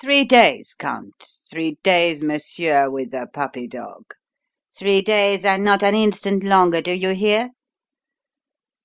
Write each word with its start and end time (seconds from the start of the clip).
Three 0.00 0.22
days, 0.22 0.74
Count; 0.74 1.24
three 1.50 1.76
days, 1.82 2.22
monsieur 2.22 2.88
with 2.88 3.10
the 3.10 3.26
puppy 3.34 3.66
dog; 3.66 4.04
three 4.78 5.02
days, 5.02 5.44
and 5.44 5.64
not 5.64 5.82
an 5.82 5.96
instant 5.96 6.44
longer, 6.44 6.80
do 6.80 6.92
you 6.92 7.12
hear?" 7.16 7.50